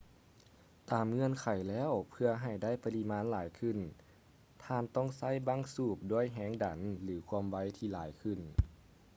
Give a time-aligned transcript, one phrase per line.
[0.89, 3.77] ຕາມເງື່ອນໄຂແລ້ວ ເພື່ອໃຫ້ໄດ້ປະລິມານຫຼາຍຂຶ້ນ
[4.63, 8.39] ທ່ານຕ້ອງໃຊ້ບັ້ງສູບດ້ວຍແຮງດັນ ຫຼື ຄວາມໄວທີ່ຫຼາຍຂຶ້ນ